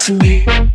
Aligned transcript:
to 0.00 0.14
me. 0.14 0.69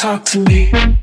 Talk 0.00 0.24
to 0.24 0.40
me. 0.40 0.99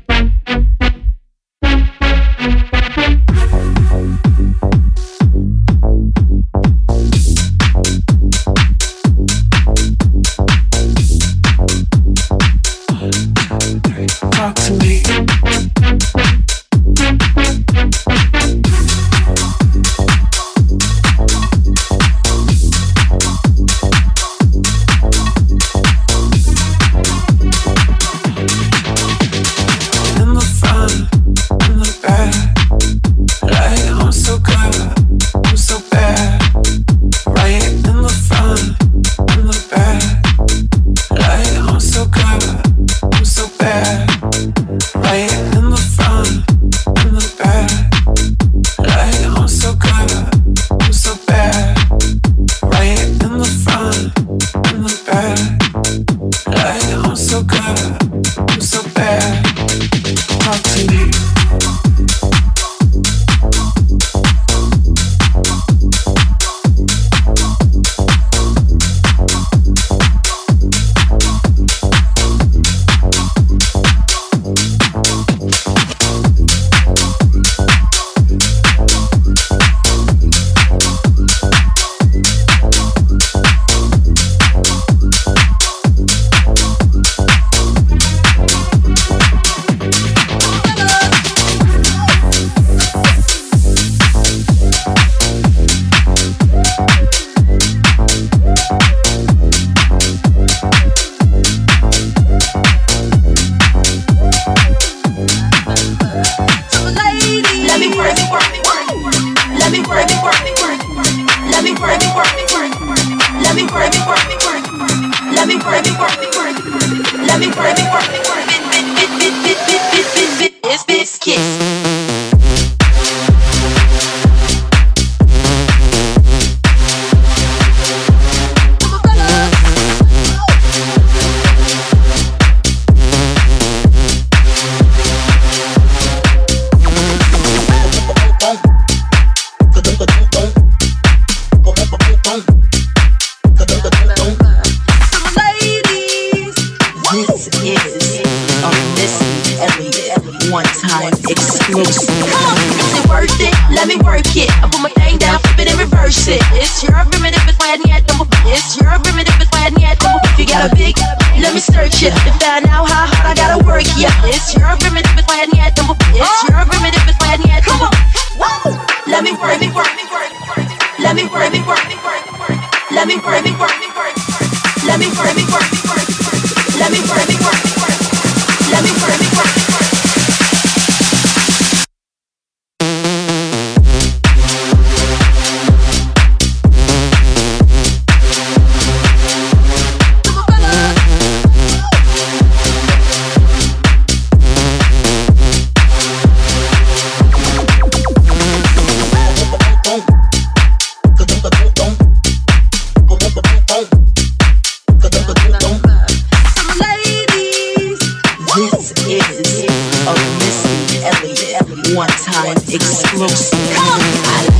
explosive. 212.74 213.58
Come 213.74 213.88
on. 213.88 214.57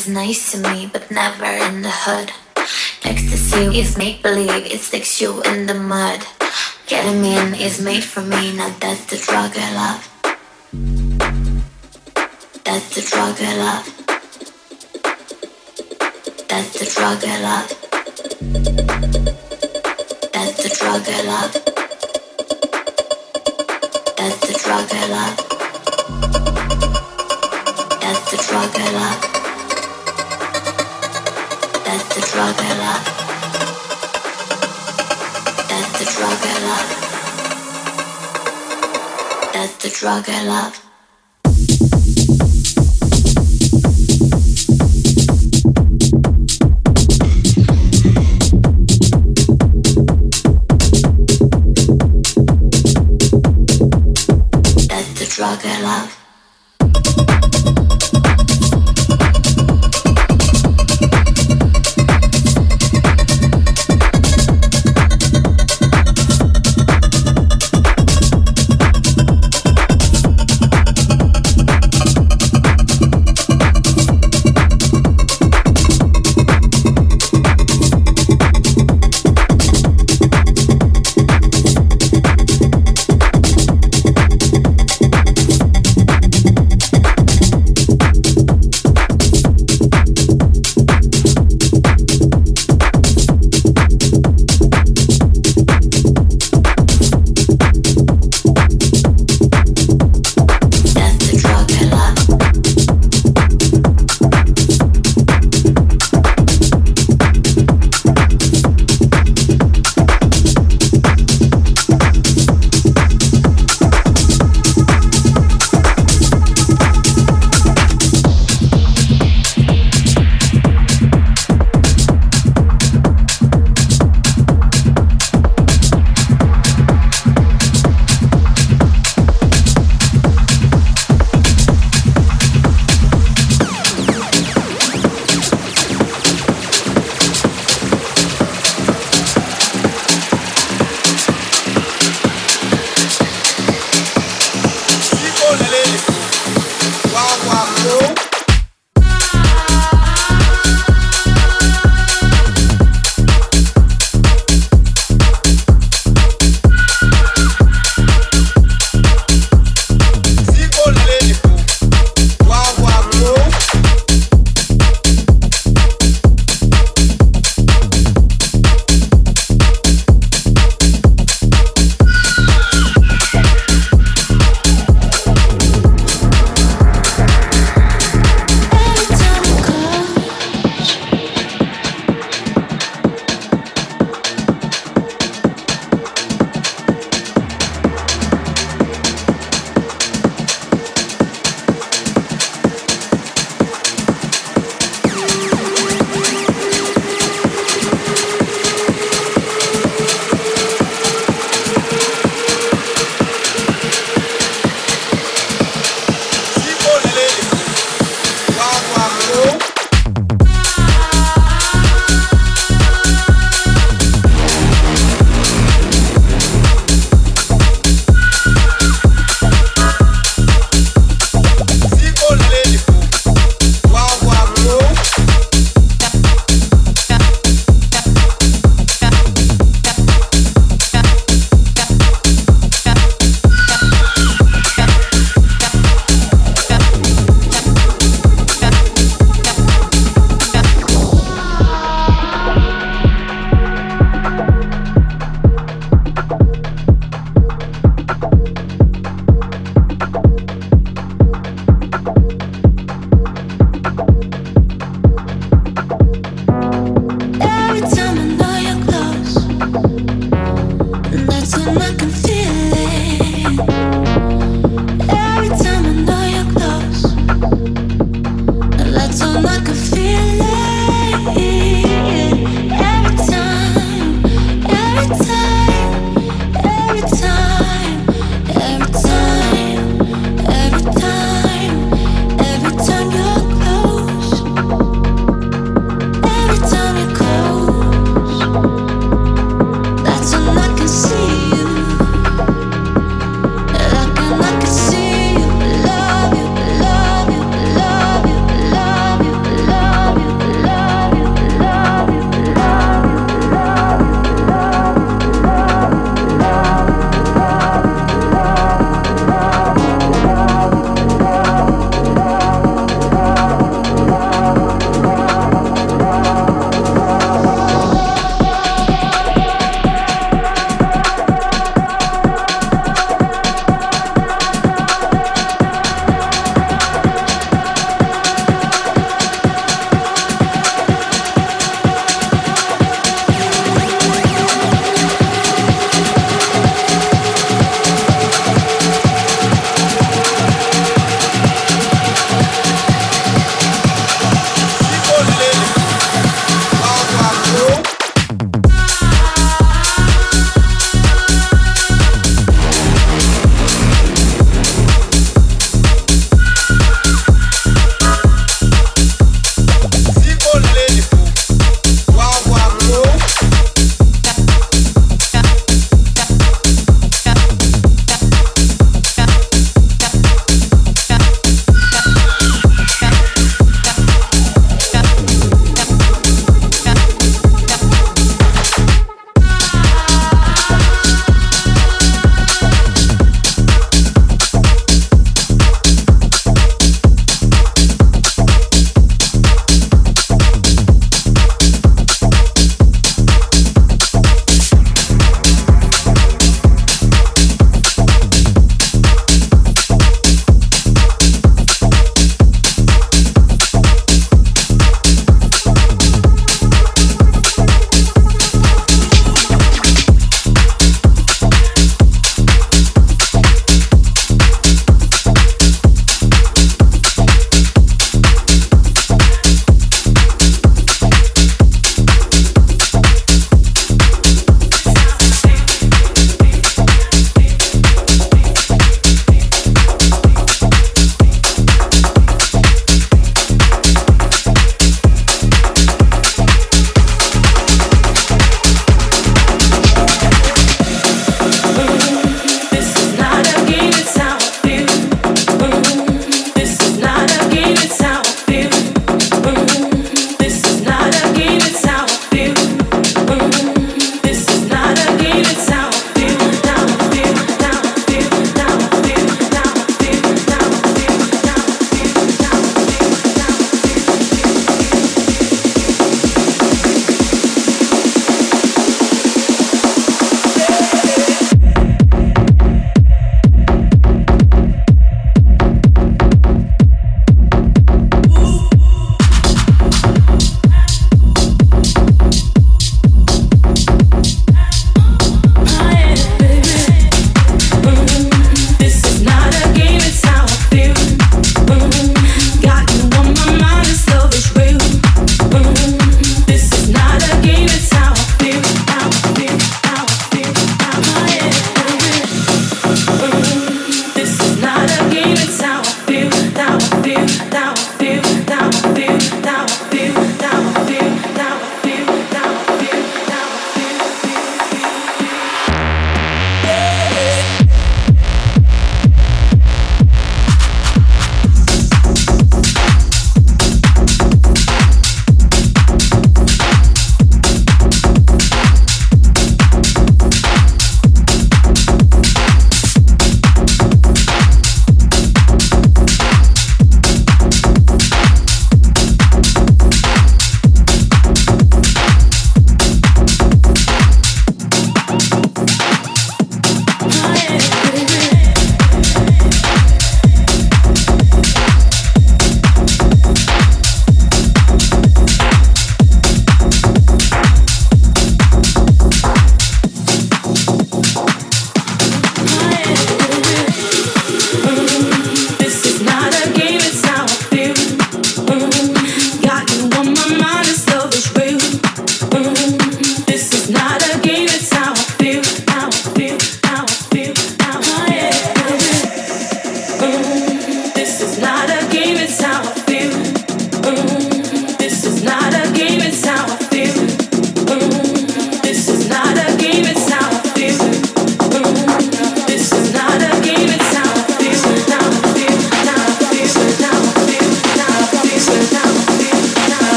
is 0.00 0.08
nice 0.08 0.52
to 0.52 0.58
me, 0.58 0.88
but 0.90 1.10
never 1.10 1.44
in 1.44 1.82
the 1.82 1.90
hood. 1.90 2.32
Ecstasy 3.04 3.78
is 3.78 3.98
make 3.98 4.22
believe, 4.22 4.64
it 4.64 4.80
sticks 4.80 5.20
you 5.20 5.42
in 5.42 5.66
the 5.66 5.74
mud. 5.74 6.20
Ketamine 6.86 7.58
is 7.60 7.82
made 7.82 8.02
for 8.02 8.22
me, 8.22 8.56
now 8.56 8.74
that's 8.80 9.04
the 9.06 9.18
drug 9.18 9.52
I 9.56 9.70
love. 9.82 10.08
That's 12.64 12.94
the 12.94 13.02
drug 13.10 13.36
I 13.40 13.56
love. 13.66 13.86
That's 16.48 16.72
the 16.78 16.86
drug 16.94 17.24
I 17.24 17.36
love. 17.48 17.68
That's 20.32 20.56
the 20.62 20.70
drug 20.78 21.08
I 21.08 21.22
love. 21.32 21.52
That's 24.16 24.40
the 24.46 24.54
drug 24.62 24.88
I 24.92 25.04
love. 25.16 25.36
That's 28.00 28.24
the 28.30 28.36
drug 28.48 28.70
I 28.74 28.92
love. 28.92 29.29
That's 31.90 32.14
the 32.14 32.20
drug 32.20 32.54
I 32.56 32.72
love. 32.78 33.04
That's 35.68 35.92
the 35.98 36.04
drug 36.14 36.38
I 36.40 36.54
love. 36.68 36.88
That's 39.52 39.74
the 39.82 39.88
drug 39.90 40.24
I 40.28 40.44
love. 40.44 40.89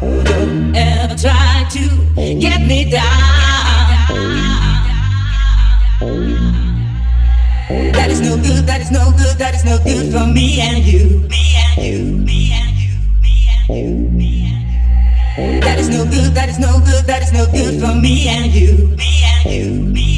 Don't 0.00 0.76
ever 0.76 1.16
try 1.16 1.66
to 1.70 1.88
get 2.40 2.60
me 2.66 2.90
down. 2.90 3.04
That 7.92 8.10
is 8.10 8.20
no 8.20 8.36
good, 8.36 8.66
that 8.66 8.80
is 8.80 8.90
no 8.90 9.10
good, 9.12 9.36
that 9.38 9.54
is 9.54 9.64
no 9.64 9.78
good 9.82 10.12
for 10.12 10.26
me 10.26 10.60
and 10.60 10.84
you. 10.84 11.28
That 15.60 15.78
is 15.78 15.88
no 15.88 16.04
good, 16.04 16.34
that 16.34 16.48
is 16.48 16.58
no 16.58 16.80
good, 16.80 17.04
that 17.06 17.22
is 17.22 17.32
no 17.32 17.46
good 17.46 17.80
for 17.80 17.94
me 17.94 18.28
and 18.28 18.52
you. 18.52 18.96
Me 18.96 19.22
and 19.24 19.50
you, 19.52 19.70
me 19.70 19.92
and 19.92 20.16
you. 20.16 20.17